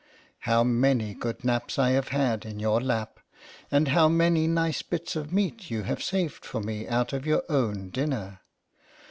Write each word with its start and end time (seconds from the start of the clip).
How 0.49 0.63
many 0.63 1.13
good 1.13 1.45
naps 1.45 1.77
I 1.77 1.91
have 1.91 2.07
had 2.07 2.43
in 2.43 2.59
your 2.59 2.81
lap! 2.81 3.19
and 3.69 3.89
how 3.89 4.09
many 4.09 4.47
nice 4.47 4.81
bits 4.81 5.15
of 5.15 5.31
meat 5.31 5.69
you 5.69 5.83
have 5.83 6.01
saved 6.01 6.43
for 6.43 6.59
me 6.59 6.87
out 6.87 7.13
of 7.13 7.27
your 7.27 7.43
own 7.49 7.89
din 7.91 8.09
ner! 8.09 8.39